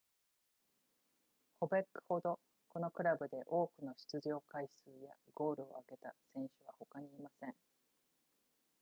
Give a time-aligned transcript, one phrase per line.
[1.59, 7.53] ボベックほどこのクラブで多くの出場回数やゴールを挙げた選手は他にいません